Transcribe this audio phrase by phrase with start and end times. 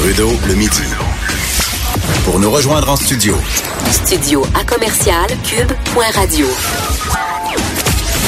[0.00, 0.80] Trudeau le midi.
[2.24, 3.36] Pour nous rejoindre en studio.
[3.90, 6.46] Studio à commercial cube.radio.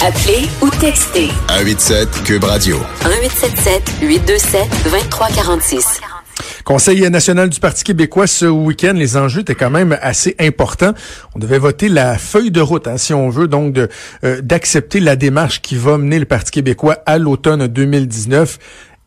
[0.07, 2.77] Appelez ou textez 187 Cube Radio.
[3.07, 6.01] 1877 827 2346.
[6.65, 10.93] Conseil national du Parti québécois ce week-end, les enjeux étaient quand même assez importants.
[11.35, 15.17] On devait voter la feuille de route, hein, si on veut, donc euh, d'accepter la
[15.17, 18.59] démarche qui va mener le Parti québécois à l'automne 2019.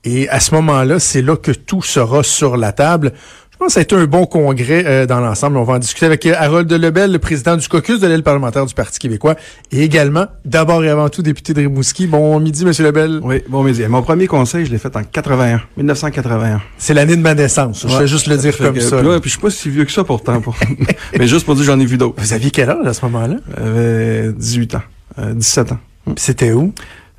[0.06, 3.12] Et à ce moment-là, c'est là que tout sera sur la table.
[3.56, 5.56] Je pense que ça a été un bon congrès euh, dans l'ensemble.
[5.56, 8.66] On va en discuter avec euh, Harold Lebel, le président du caucus de l'aile parlementaire
[8.66, 9.36] du Parti québécois,
[9.72, 12.06] et également, d'abord et avant tout, député de Rimouski.
[12.06, 13.22] Bon midi, Monsieur Lebel.
[13.24, 13.82] Oui, bon midi.
[13.88, 16.62] Mon premier conseil, je l'ai fait en 81, 1981.
[16.78, 17.86] C'est l'année de ma naissance.
[17.88, 18.98] Je vais juste le dire comme ça.
[18.98, 20.42] Puis, puis je suis pas si vieux que ça pourtant.
[20.42, 20.58] Pour...
[21.18, 22.22] Mais juste pour dire j'en ai vu d'autres.
[22.22, 23.38] Vous aviez quel âge à ce moment-là?
[23.58, 24.82] J'avais 18 ans,
[25.20, 25.80] euh, 17 ans.
[26.18, 26.74] C'était où?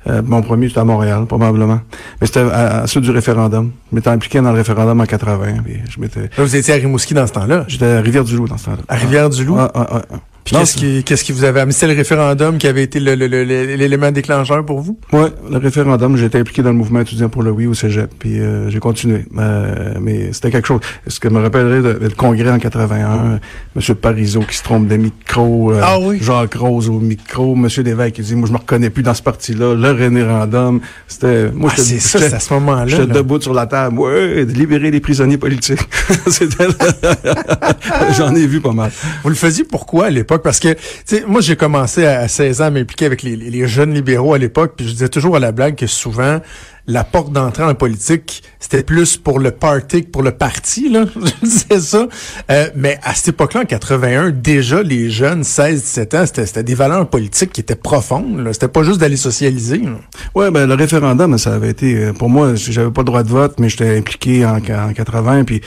[0.09, 1.81] Euh, mon premier, c'était à Montréal, probablement.
[2.21, 3.71] Mais c'était à, à ceux du référendum.
[3.91, 5.47] Je m'étais impliqué dans le référendum en 80.
[5.65, 6.21] Puis je m'étais...
[6.21, 7.65] Là, vous étiez à Rimouski dans ce temps-là?
[7.67, 8.77] J'étais à Rivière-du-Loup dans ce temps-là.
[8.87, 9.57] À Rivière-du-Loup?
[9.59, 10.01] Ah, ah, ah,
[10.47, 11.73] Puis qu'est-ce qui, qu'est-ce qui vous avait amené?
[11.73, 14.97] C'était le référendum qui avait été le, le, le, l'élément déclencheur pour vous?
[15.11, 16.15] Oui, le référendum.
[16.15, 18.09] J'étais impliqué dans le mouvement étudiant pour le oui au cégep.
[18.17, 19.25] Puis euh, j'ai continué.
[19.37, 20.79] Euh, mais c'était quelque chose.
[21.05, 23.41] Ce que je me rappellerai de, le congrès en 81,
[23.75, 23.95] M.
[23.95, 26.19] Parizeau qui se trompe de micro, euh, ah oui?
[26.21, 27.67] Jacques Rose au micro, M.
[27.83, 30.79] Lévesque qui dit, moi je me reconnais plus dans ce parti-là, le référendum.
[31.09, 31.51] C'était...
[31.51, 32.87] Moi, ah, c'est ça, c'est à ce moment-là.
[32.87, 33.99] J'étais debout sur la table.
[33.99, 35.89] Ouais, libérer les prisonniers politiques.
[38.17, 38.91] J'en ai vu pas mal.
[39.23, 40.36] Vous le faisiez pourquoi à l'époque?
[40.43, 43.93] Parce que, tu sais, moi, j'ai commencé à 16 ans à m'impliquer avec les, jeunes
[43.93, 46.39] libéraux à l'époque, puis je disais toujours à la blague que souvent,
[46.87, 51.05] la porte d'entrée en politique, c'était plus pour le party que pour le parti, là.
[51.15, 52.07] Je disais ça.
[52.49, 56.75] Euh, mais à cette époque-là, en 81, déjà, les jeunes, 16, 17 ans, c'était des
[56.75, 58.47] valeurs politiques qui étaient profondes.
[58.53, 59.99] C'était pas juste d'aller socialiser, là.
[60.33, 63.59] Ouais, ben, le référendum, ça avait été, pour moi, j'avais pas le droit de vote,
[63.59, 65.61] mais j'étais impliqué en, en 80, puis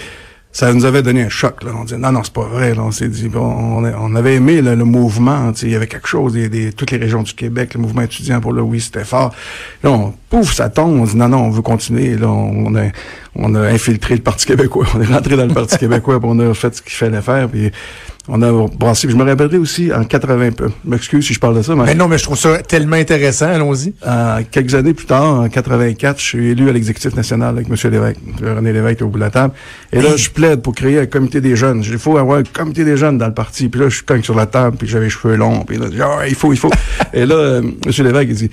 [0.52, 1.62] ça nous avait donné un choc.
[1.62, 1.70] Là.
[1.76, 2.76] On disait non, non, c'est pas vrai.
[2.78, 5.52] On s'est dit, bon, on, on, avait aimé le mouvement.
[5.62, 6.36] Il y avait quelque chose.
[6.76, 9.32] Toutes les régions du Québec, le mouvement étudiant pour le oui, c'était fort.
[10.30, 10.98] Pouf, ça tombe.
[10.98, 12.16] On dit non, non, on veut continuer.
[12.16, 12.84] Là, on, a,
[13.34, 14.86] on a infiltré le Parti québécois.
[14.94, 17.48] On est rentré dans le Parti québécois, puis on a fait ce qu'il fallait faire.
[17.48, 17.70] Puis
[18.28, 19.08] on a brassé.
[19.10, 20.70] Je me rappellerai aussi en 80 peu.
[20.84, 21.74] Je m'excuse si je parle de ça.
[21.74, 23.46] Mais, mais, non, mais je trouve ça tellement intéressant.
[23.46, 23.92] Allons-y.
[24.06, 27.90] Euh, quelques années plus tard, en 84, je suis élu à l'exécutif national avec M.
[27.90, 29.54] Lévesque, René Lévesque au bout de la table.
[29.92, 31.82] Et là, je plaide pour créer un comité des jeunes.
[31.84, 33.68] Il faut avoir un comité des jeunes dans le parti.
[33.68, 35.64] Puis là, je suis cogne sur la table, puis j'avais les cheveux longs.
[35.64, 35.86] Puis là,
[36.20, 36.70] ah, il faut, il faut.
[37.12, 38.04] Et là, euh, M.
[38.04, 38.50] Lévesque, il dit,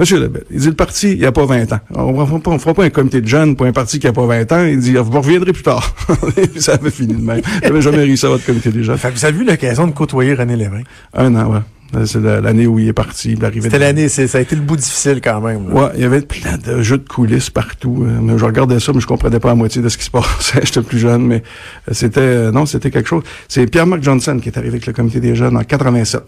[0.00, 1.80] Monsieur Lebel, il dit le parti, il n'y a pas 20 ans.
[1.94, 2.12] On
[2.52, 4.64] ne fera, pas un comité de jeunes pour un parti qui n'a pas 20 ans.
[4.64, 5.94] Il dit, vous reviendrez plus tard.
[6.56, 7.42] ça avait fini de même.
[7.62, 8.98] J'avais jamais réussi à votre comité des jeunes.
[8.98, 10.86] Fait que vous avez eu l'occasion de côtoyer René Lévesque?
[11.14, 11.60] Un an, ouais.
[12.04, 15.40] C'est l'année où il est parti, C'était l'année, ça a été le bout difficile quand
[15.40, 15.68] même.
[15.68, 15.74] Là.
[15.74, 18.06] Ouais, il y avait plein de jeux de coulisses partout.
[18.22, 20.60] Mais je regardais ça, mais je comprenais pas la moitié de ce qui se passait.
[20.64, 21.42] J'étais plus jeune, mais
[21.90, 23.22] c'était non, c'était quelque chose.
[23.48, 26.22] C'est Pierre-Marc Johnson qui est arrivé avec le comité des jeunes en 87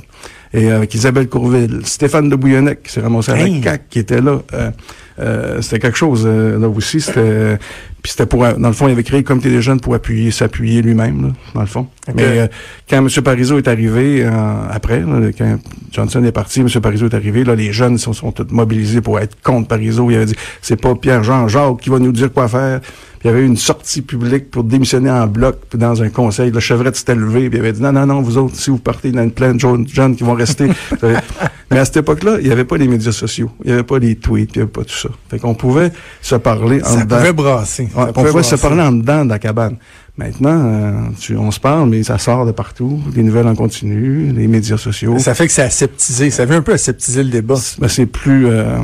[0.52, 4.20] et avec Isabelle Courville, Stéphane de Bouillonnec qui s'est ramassé à la CAQ, qui était
[4.20, 4.40] là.
[4.52, 4.70] Euh,
[5.18, 7.00] euh, c'était quelque chose là aussi.
[7.00, 7.58] C'était
[8.02, 10.30] puis c'était pour dans le fond, il avait créé le comité des jeunes pour appuyer,
[10.30, 11.86] s'appuyer lui-même, dans le fond.
[12.06, 12.16] Okay.
[12.16, 12.46] Mais euh,
[12.88, 13.08] quand M.
[13.22, 14.24] Parizeau est arrivé
[14.70, 15.58] après, là, quand
[15.90, 16.68] Johnson est parti, M.
[16.82, 20.10] Parizeau est arrivé, là, les jeunes sont, sont tous mobilisés pour être contre Parizeau.
[20.10, 22.80] Il avait dit c'est pas Pierre-Jean Jacques qui va nous dire quoi faire
[23.24, 26.50] il y avait une sortie publique pour démissionner en bloc puis dans un conseil.
[26.50, 28.76] Le chevrette s'était levé puis il avait dit non, non, non, vous autres, si vous
[28.76, 30.68] partez, il y a plein de jeunes qui vont rester.
[31.70, 33.98] Mais à cette époque-là, il n'y avait pas les médias sociaux, il n'y avait pas
[33.98, 35.08] les tweets, il n'y avait pas tout ça.
[35.30, 35.90] Fait qu'on pouvait
[36.20, 37.16] se parler en ça dedans.
[37.16, 37.88] Pouvait brasser.
[37.96, 38.56] on pouvait brasser.
[38.56, 39.78] se parler en dedans de la cabane.
[40.16, 43.00] Maintenant, euh, tu, on se parle, mais ça sort de partout.
[43.16, 45.18] Les nouvelles en continu, les médias sociaux.
[45.18, 46.30] Ça fait que c'est aseptisé.
[46.30, 47.56] Ça vient un peu aseptiser le débat.
[47.78, 48.46] Ben, c'est plus...
[48.46, 48.78] Euh,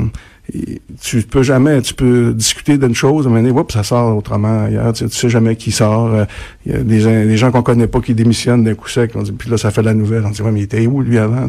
[1.01, 4.93] tu peux jamais, tu peux discuter d'une chose, mais oups, ça sort autrement ailleurs.
[4.93, 6.13] Tu, sais jamais qui sort.
[6.13, 6.25] Euh,
[6.65, 9.11] il y a des, des gens qu'on connaît pas qui démissionnent d'un coup sec.
[9.15, 10.23] On dit, puis là, ça fait la nouvelle.
[10.25, 11.47] On dit, ouais, mais il était où lui avant?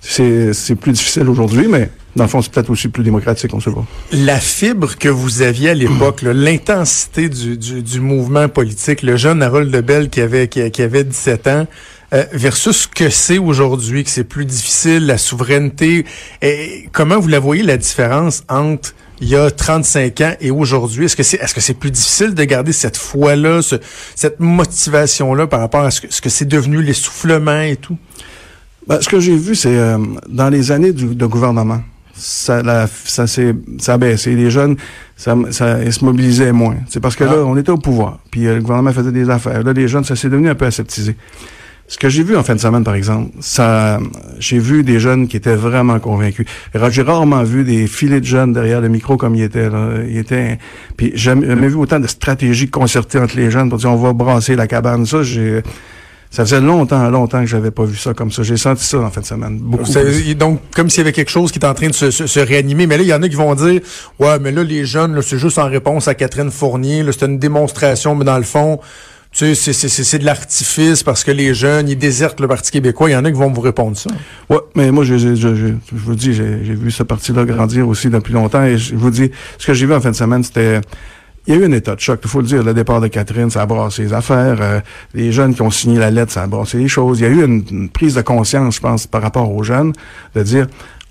[0.00, 3.60] C'est, c'est plus difficile aujourd'hui, mais dans le fond, c'est peut-être aussi plus démocratique, on
[3.60, 3.84] sait pas.
[4.12, 9.42] La fibre que vous aviez à l'époque, l'intensité du, du, du, mouvement politique, le jeune
[9.42, 11.66] Harold Lebel qui avait, qui avait 17 ans,
[12.12, 16.06] euh, versus ce que c'est aujourd'hui, que c'est plus difficile, la souveraineté.
[16.42, 21.06] Et comment vous la voyez, la différence entre il y a 35 ans et aujourd'hui?
[21.06, 23.76] Est-ce que c'est est-ce que c'est plus difficile de garder cette foi-là, ce,
[24.14, 27.98] cette motivation-là par rapport à ce que ce que c'est devenu l'essoufflement et tout?
[28.86, 31.82] Ben, ce que j'ai vu, c'est euh, dans les années du, de gouvernement,
[32.14, 34.34] ça, la, ça, ça a baissé.
[34.34, 34.76] Les jeunes,
[35.14, 36.76] ça, ça, ils se mobilisaient moins.
[36.88, 37.34] C'est parce que ah.
[37.34, 38.18] là, on était au pouvoir.
[38.30, 39.62] Puis euh, le gouvernement faisait des affaires.
[39.62, 41.16] Là, les jeunes, ça s'est devenu un peu aseptisé.
[41.90, 43.98] Ce que j'ai vu en fin de semaine, par exemple, ça,
[44.38, 46.46] j'ai vu des jeunes qui étaient vraiment convaincus.
[46.90, 49.70] J'ai rarement vu des filets de jeunes derrière le micro comme il était.
[49.70, 49.94] Là.
[50.06, 50.58] Il était,
[50.98, 54.12] puis j'ai jamais vu autant de stratégies concertées entre les jeunes pour dire on va
[54.12, 55.06] brasser la cabane.
[55.06, 55.62] Ça, j'ai,
[56.30, 58.42] ça faisait longtemps, longtemps que j'avais pas vu ça comme ça.
[58.42, 59.58] J'ai senti ça en fin de semaine.
[59.58, 59.90] Beaucoup.
[60.38, 62.86] Donc, comme s'il y avait quelque chose qui est en train de se, se, réanimer.
[62.86, 63.80] Mais là, il y en a qui vont dire,
[64.18, 67.02] ouais, mais là, les jeunes, c'est juste en réponse à Catherine Fournier.
[67.12, 68.78] C'est une démonstration, mais dans le fond,
[69.30, 73.10] tu sais, c'est de l'artifice parce que les jeunes, ils désertent le Parti québécois.
[73.10, 74.10] Il y en a qui vont vous répondre ça.
[74.48, 78.08] Oui, mais moi, je, je, je, je vous dis, j'ai vu ce parti-là grandir aussi
[78.08, 78.64] depuis longtemps.
[78.64, 80.80] Et je vous dis, ce que j'ai vu en fin de semaine, c'était...
[81.46, 82.62] Il y a eu un état de choc, il faut le dire.
[82.62, 84.58] Le départ de Catherine, ça a brassé les affaires.
[84.60, 84.80] Euh,
[85.14, 87.20] les jeunes qui ont signé la lettre, ça a brassé les choses.
[87.20, 89.94] Il y a eu une prise de conscience, je pense, par rapport aux jeunes,
[90.34, 90.66] de dire,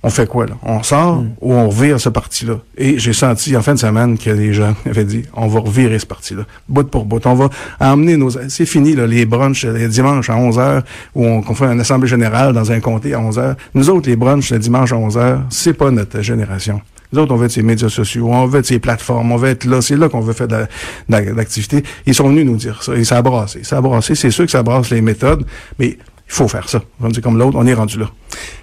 [0.08, 0.56] on fait quoi là?
[0.64, 1.30] On sort mm.
[1.42, 2.60] ou on revire ce parti-là?
[2.78, 6.00] Et j'ai senti en fin de semaine que les gens avaient dit, on va revirer
[6.00, 7.26] ce parti-là, bout pour bout.
[7.26, 7.50] On va
[7.80, 8.30] emmener nos...
[8.48, 10.82] C'est fini, là, les brunchs les dimanches à 11 h
[11.16, 14.16] où on, fait une assemblée générale dans un comté à 11 h Nous autres, les
[14.16, 16.82] brunchs le dimanche à 11 h c'est pas notre génération.
[17.12, 19.50] Nous autres, on veut être ces médias sociaux, on veut être ces plateformes, on veut
[19.50, 19.82] être là.
[19.82, 20.66] C'est là qu'on veut faire de
[21.10, 21.84] l'activité.
[22.06, 22.96] Ils sont venus nous dire ça.
[22.96, 23.64] Et ça a brassé.
[23.64, 24.16] Ça a brassé.
[24.16, 25.46] C'est sûr que ça brasse les méthodes,
[25.80, 26.82] mais il faut faire ça.
[27.00, 28.10] On dit comme l'autre, on est rendu là.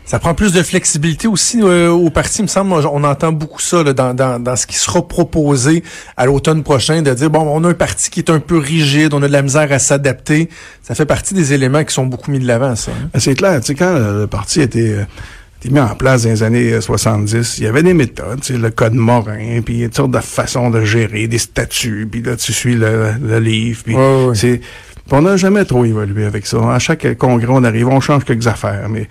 [0.05, 2.73] Ça prend plus de flexibilité aussi euh, au parti, il me semble.
[2.73, 5.83] On entend beaucoup ça là, dans, dans, dans, ce qui sera proposé
[6.17, 9.15] à l'automne prochain, de dire, bon, on a un parti qui est un peu rigide,
[9.15, 10.49] on a de la misère à s'adapter.
[10.83, 12.93] Ça fait partie des éléments qui sont beaucoup mis de l'avant, ça.
[12.93, 13.09] Hein.
[13.13, 13.61] Ben, c'est clair.
[13.61, 14.91] Tu sais, quand le parti était...
[14.91, 15.05] Euh,
[15.71, 18.59] mis en place dans les années 70, euh, il y avait des méthodes, tu sais,
[18.59, 22.07] le code Morin, puis il y a toutes sortes de façons de gérer, des statuts,
[22.11, 23.97] puis là, tu suis le, le livre, puis
[24.35, 24.61] c'est
[25.11, 26.59] on n'a jamais trop évolué avec ça.
[26.73, 29.09] À chaque congrès, on arrive, on change quelques affaires, mais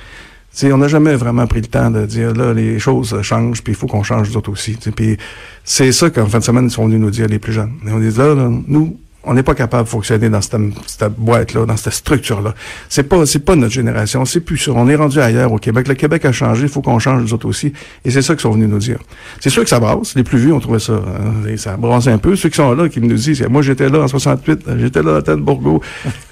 [0.64, 3.76] on n'a jamais vraiment pris le temps de dire là, les choses changent, puis il
[3.76, 4.78] faut qu'on change d'autres aussi.
[4.96, 5.18] Puis
[5.64, 7.74] c'est ça qu'en fin de semaine, ils sont venus nous dire les plus jeunes.
[7.88, 11.14] Et on dit là, là nous, on n'est pas capable de fonctionner dans cette, cette
[11.14, 12.54] boîte-là, dans cette structure-là.
[12.90, 14.72] C'est pas, c'est pas notre génération, c'est plus ça.
[14.76, 15.88] On est rendu ailleurs au Québec.
[15.88, 17.72] Le Québec a changé, il faut qu'on change les autres aussi.
[18.04, 19.00] Et c'est ça qu'ils sont venus nous dire.
[19.40, 20.16] C'est sûr que ça brasse.
[20.16, 22.36] Les plus vieux ont trouvé ça, hein, ça brasse un peu.
[22.36, 25.22] Ceux qui sont là, qui nous disent, moi j'étais là en 68, j'étais là à
[25.22, 25.82] tête Bourgo.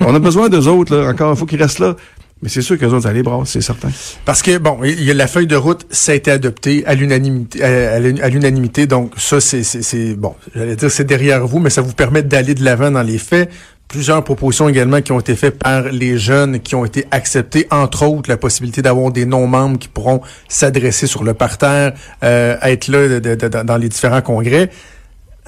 [0.02, 1.96] on a besoin d'eux autres, là, encore, il faut qu'ils restent là.
[2.42, 3.90] Mais c'est sûr que autres allaient brasser, c'est certain.
[4.26, 6.96] Parce que, bon, il y a la feuille de route, ça a été adopté à
[6.96, 8.88] l'unanimité.
[8.88, 12.56] Donc, ça, c'est, c'est, bon, j'allais dire, c'est derrière vous, mais ça vous permet d'aller
[12.56, 13.52] de l'avant dans les faits.
[13.88, 18.08] Plusieurs propositions également qui ont été faites par les jeunes, qui ont été acceptées, entre
[18.08, 23.20] autres la possibilité d'avoir des non-membres qui pourront s'adresser sur le parterre, euh, être là
[23.20, 24.70] dans les différents congrès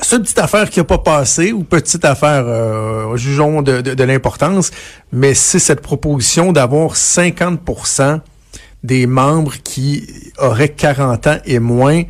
[0.02, 4.72] seule petite affaire qui n'a pas passé, ou petite affaire, euh, jugeons de, de, l'importance,
[5.12, 8.20] mais c'est cette proposition d'avoir 50%
[8.84, 10.08] des membres qui
[10.38, 12.04] auraient 40 ans et moins.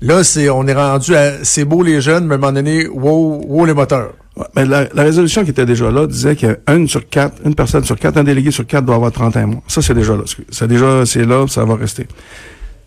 [0.00, 2.86] Là, c'est on est rendu à c'est beau les jeunes, mais à un moment donné,
[2.86, 4.12] wow, wow les moteurs.
[4.54, 8.16] mais la, résolution qui était déjà là disait qu'une sur quatre, une personne sur quatre,
[8.16, 9.62] un délégué sur quatre doit avoir 31 mois.
[9.66, 10.22] Ça, c'est déjà là.
[10.50, 12.06] C'est déjà, c'est là, ça va rester.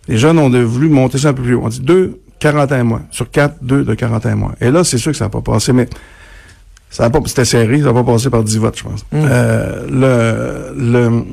[0.08, 1.62] Les jeunes ont voulu monter ça un peu plus haut.
[1.64, 3.02] On dit deux, 41 mois.
[3.12, 4.52] Sur 4, 2 de 41 mois.
[4.60, 5.88] Et là, c'est sûr que ça n'a pas passé, mais
[6.90, 9.06] ça a pas, c'était serré, ça n'a pas passé par 10 votes, je pense.
[9.12, 9.16] Mm.
[9.16, 11.24] Euh, le, le,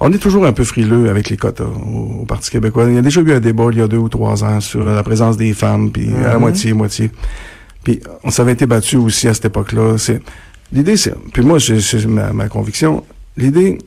[0.00, 2.84] on est toujours un peu frileux avec les quotas au, Parti québécois.
[2.88, 4.84] Il y a déjà eu un débat il y a deux ou trois ans sur
[4.84, 6.38] la présence des femmes, puis à la mm-hmm.
[6.38, 7.10] moitié, moitié.
[7.82, 9.96] Puis on s'avait été battu aussi à cette époque-là.
[9.96, 10.20] C'est,
[10.72, 13.02] l'idée, c'est, puis moi, c'est ma, ma conviction,
[13.38, 13.78] l'idée,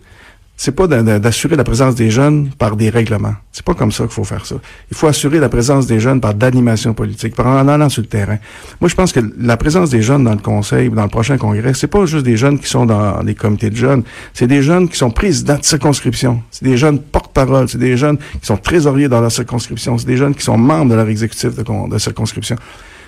[0.60, 3.36] c'est pas d'assurer la présence des jeunes par des règlements.
[3.52, 4.56] C'est pas comme ça qu'il faut faire ça.
[4.90, 8.08] Il faut assurer la présence des jeunes par d'animation politique, par en allant sur le
[8.08, 8.40] terrain.
[8.82, 11.38] Moi, je pense que la présence des jeunes dans le conseil ou dans le prochain
[11.38, 14.04] congrès, c'est pas juste des jeunes qui sont dans les comités de jeunes,
[14.34, 16.42] c'est des jeunes qui sont présidents de circonscription.
[16.50, 20.18] C'est des jeunes porte-parole, c'est des jeunes qui sont trésoriers dans leur circonscription, c'est des
[20.18, 22.56] jeunes qui sont membres de leur exécutif de, de circonscription.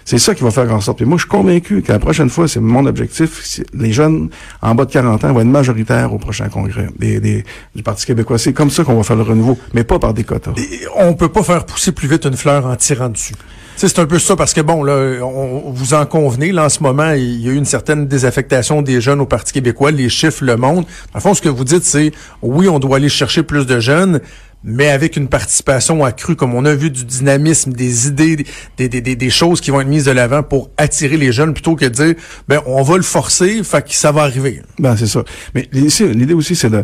[0.09, 1.01] C'est ça qui va faire en sorte.
[1.01, 4.73] Et moi, je suis convaincu que la prochaine fois, c'est mon objectif, les jeunes en
[4.73, 8.39] bas de 40 ans vont être majoritaires au prochain congrès des, du Parti québécois.
[8.39, 10.53] C'est comme ça qu'on va faire le renouveau, mais pas par des quotas.
[10.57, 13.35] Et on peut pas faire pousser plus vite une fleur en tirant dessus.
[13.77, 16.83] C'est un peu ça parce que bon là, on, vous en convenez là en ce
[16.83, 20.43] moment, il y a eu une certaine désaffectation des jeunes au Parti québécois, les chiffres
[20.43, 20.89] le montrent.
[21.13, 22.11] En fond, ce que vous dites, c'est
[22.41, 24.19] oui, on doit aller chercher plus de jeunes,
[24.63, 28.45] mais avec une participation accrue, comme on a vu du dynamisme, des idées,
[28.77, 31.75] des, des, des, choses qui vont être mises de l'avant pour attirer les jeunes, plutôt
[31.75, 32.15] que de dire,
[32.47, 34.61] ben on va le forcer, fait que ça va arriver.
[34.77, 35.23] Ben c'est ça.
[35.55, 36.83] Mais l'idée aussi, c'est de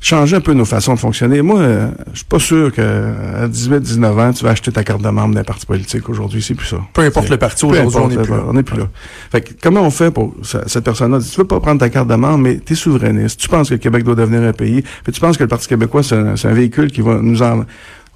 [0.00, 1.42] changer un peu nos façons de fonctionner.
[1.42, 5.02] Moi, euh, je suis pas sûr qu'à 18, 19 ans, tu vas acheter ta carte
[5.02, 6.42] de membre d'un parti politique aujourd'hui.
[6.42, 6.78] C'est plus ça.
[6.92, 8.44] Peu importe le parti, aujourd'hui, on n'est plus là.
[8.46, 8.88] On n'est plus là.
[9.30, 11.18] Fait que, comment on fait pour cette personne-là?
[11.20, 13.40] Tu veux pas prendre ta carte de membre, mais tu es souverainiste.
[13.40, 15.68] Tu penses que le Québec doit devenir un pays, puis tu penses que le Parti
[15.68, 17.64] québécois, c'est un, véhicule qui va nous en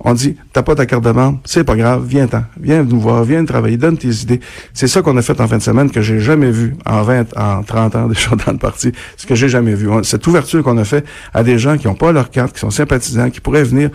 [0.02, 3.22] On dit, t'as pas ta carte de membre, c'est pas grave, viens-t'en, viens nous voir,
[3.22, 4.40] viens travailler, donne tes idées.
[4.72, 7.36] C'est ça qu'on a fait en fin de semaine que j'ai jamais vu en 20,
[7.36, 8.92] en 30 ans déjà dans le parti.
[9.18, 9.88] Ce que j'ai jamais vu.
[10.02, 11.04] Cette ouverture qu'on a fait
[11.34, 13.90] à des gens qui n'ont pas leur carte, qui sont sympathisants, qui pourraient venir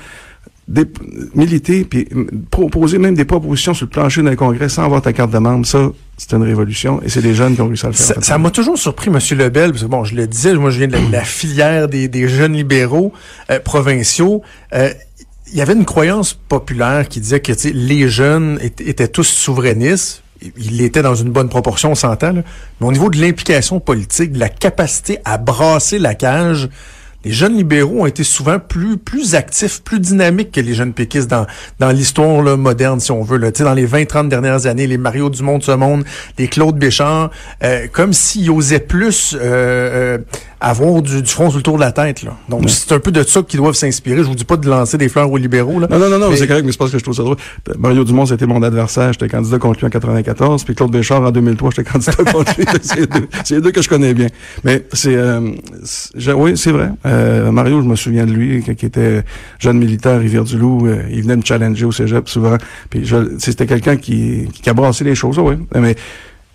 [0.67, 0.85] des,
[1.35, 2.07] militer puis
[2.49, 5.65] proposer même des propositions sur le plancher d'un congrès sans avoir ta carte de membre,
[5.65, 8.23] ça, c'est une révolution et c'est des jeunes qui ont réussi à le faire.
[8.23, 9.19] Ça m'a toujours surpris, M.
[9.37, 12.27] Lebel, parce que bon, je le disais, moi je viens de la, filière des, des,
[12.27, 13.13] jeunes libéraux
[13.51, 14.41] euh, provinciaux.
[14.73, 14.91] Euh,
[15.51, 20.23] il y avait une croyance populaire qui disait que les jeunes étaient, tous souverainistes.
[20.57, 22.33] Ils l'étaient dans une bonne proportion, on s'entend.
[22.33, 26.69] Mais au niveau de l'implication politique, de la capacité à brasser la cage,
[27.25, 31.29] les jeunes libéraux ont été souvent plus plus actifs, plus dynamiques que les jeunes péquistes
[31.29, 31.45] dans
[31.79, 33.37] dans l'histoire moderne, si on veut.
[33.37, 33.51] Là.
[33.51, 36.05] Dans les 20-30 dernières années, les Mario Dumont de ce monde,
[36.37, 37.31] les Claude Béchard,
[37.63, 40.17] euh, comme s'ils osaient plus euh, euh
[40.65, 42.23] avoir du, du front sur le tour de la tête.
[42.23, 42.31] Là.
[42.49, 44.17] Donc, c'est un peu de ça qu'ils doivent s'inspirer.
[44.17, 45.79] Je vous dis pas de lancer des fleurs aux libéraux.
[45.79, 45.87] Là.
[45.89, 47.37] Non, non, non, non c'est correct, mais c'est parce que je trouve ça drôle.
[47.77, 49.13] Mario Dumont, c'était mon adversaire.
[49.13, 50.63] J'étais candidat contre lui en 94.
[50.63, 52.65] Puis Claude Béchard, en 2003, j'étais candidat contre lui.
[52.81, 54.27] c'est les, deux, les deux que je connais bien.
[54.63, 55.15] Mais c'est...
[55.15, 55.51] Euh,
[56.35, 56.89] oui, c'est vrai.
[57.15, 59.23] Euh, Mario, je me souviens de lui, qui était
[59.59, 60.87] jeune militaire Rivière-du-Loup.
[60.87, 62.57] Euh, il venait me challenger au cégep souvent.
[62.89, 65.55] Puis c'était quelqu'un qui, qui a brassé les choses, oui.
[65.75, 65.95] Mais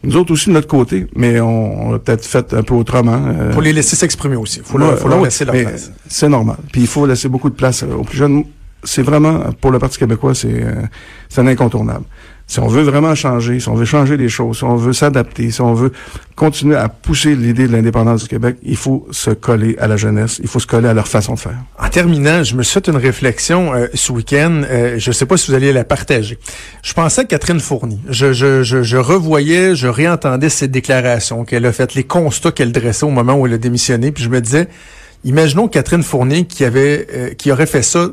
[0.02, 3.22] nous autres aussi de notre côté, mais on, on l'a peut-être fait un peu autrement.
[3.26, 3.52] Euh.
[3.52, 4.60] faut les laisser s'exprimer aussi.
[4.64, 5.92] Faut, leur, faut leur laisser leur place.
[6.08, 6.56] C'est normal.
[6.72, 8.44] Puis il faut laisser beaucoup de place aux plus jeunes.
[8.84, 10.86] C'est vraiment, pour le Parti québécois, c'est euh,
[11.36, 12.04] un incontournable
[12.50, 15.52] si on veut vraiment changer, si on veut changer les choses, si on veut s'adapter,
[15.52, 15.92] si on veut
[16.34, 20.40] continuer à pousser l'idée de l'indépendance du Québec, il faut se coller à la jeunesse,
[20.42, 21.54] il faut se coller à leur façon de faire.
[21.78, 25.36] En terminant, je me fait une réflexion euh, ce week-end, euh, je ne sais pas
[25.36, 26.38] si vous alliez la partager.
[26.82, 27.98] Je pensais à Catherine Fournier.
[28.08, 32.72] Je, je, je, je revoyais, je réentendais ses déclarations qu'elle a faites, les constats qu'elle
[32.72, 34.66] dressait au moment où elle a démissionné, puis je me disais,
[35.22, 38.08] imaginons Catherine Fournier qui avait, euh, qui aurait fait ça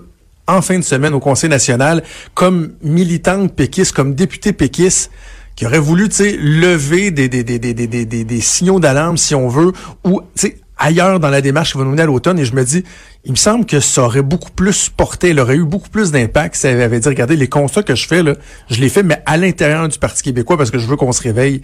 [0.48, 5.12] en fin de semaine au Conseil national comme militante péquiste, comme députée péquiste,
[5.56, 9.48] qui aurait voulu, tu sais, lever des, des, des, des, des, signaux d'alarme, si on
[9.48, 9.74] veut,
[10.04, 12.38] ou, tu sais, ailleurs dans la démarche qui va nous mener à l'automne.
[12.38, 12.84] Et je me dis,
[13.26, 16.56] il me semble que ça aurait beaucoup plus porté, elle aurait eu beaucoup plus d'impact
[16.56, 18.36] si elle avait dit, regardez, les constats que je fais, là,
[18.70, 21.24] je les fais, mais à l'intérieur du Parti québécois parce que je veux qu'on se
[21.24, 21.62] réveille.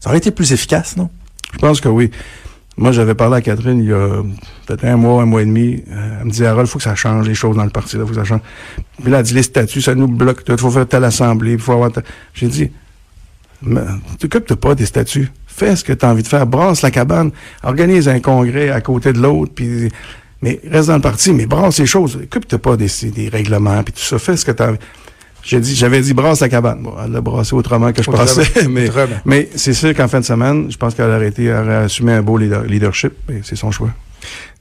[0.00, 1.08] Ça aurait été plus efficace, non?
[1.52, 2.10] Je pense que oui.
[2.78, 4.22] Moi, j'avais parlé à Catherine il y a
[4.64, 5.82] peut-être un mois, un mois et demi.
[5.90, 7.96] Euh, elle me dit, Harold, il faut que ça change les choses dans le parti,
[7.96, 8.40] il faut que ça change.
[9.02, 11.58] Puis là, elle dit, les statuts, ça nous bloque, il faut faire telle assemblée, il
[11.58, 11.90] faut avoir...
[12.34, 12.70] J'ai dit,
[14.20, 15.28] t'occupes pas des statuts.
[15.48, 16.46] Fais ce que tu as envie de faire.
[16.46, 17.32] Brasse la cabane.
[17.64, 19.90] Organise un congrès à côté de l'autre, puis...
[20.40, 22.14] Mais reste dans le parti, mais brasse les choses.
[22.14, 24.20] Occupe-toi pas des, des règlements, puis tout ça.
[24.20, 24.78] Fais ce que tu as envie.
[25.42, 26.82] J'ai dit, j'avais dit brasse la cabane.
[26.82, 28.90] Bon, elle l'a brassé autrement que je pensais, mais,
[29.24, 32.12] mais c'est sûr qu'en fin de semaine, je pense qu'elle aurait été, elle aurait assumé
[32.12, 33.90] un beau leadership, et c'est son choix.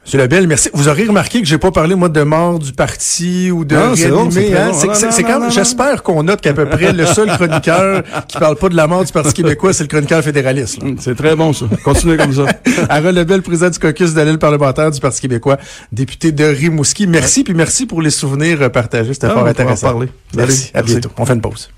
[0.08, 0.70] Monsieur Labelle, merci.
[0.74, 3.92] Vous aurez remarqué que j'ai pas parlé, moi, de mort du parti ou de non,
[3.92, 4.56] réanimer.
[4.56, 4.72] Hein?
[4.94, 8.78] C'est quand j'espère qu'on note qu'à peu près le seul chroniqueur qui parle pas de
[8.78, 10.80] la mort du Parti québécois, c'est le chroniqueur fédéraliste.
[11.00, 11.66] C'est très bon, ça.
[11.84, 12.46] Continuez comme ça.
[12.90, 15.58] Harold Lebel, président du caucus d'allée parlementaire du Parti québécois,
[15.92, 17.06] député de Rimouski.
[17.06, 19.14] Merci, puis merci pour les souvenirs partagés.
[19.14, 19.88] C'était ah, fort intéressant.
[19.88, 20.08] parler.
[20.34, 20.72] Merci.
[20.74, 21.10] À bientôt.
[21.18, 21.70] On fait une pause.